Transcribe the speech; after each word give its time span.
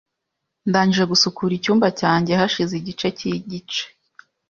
Ndangije 0.69 1.03
gusukura 1.11 1.51
icyumba 1.55 1.87
cyanjye 1.99 2.31
hashize 2.39 2.73
igice 2.81 3.07
cyigice. 3.17 3.81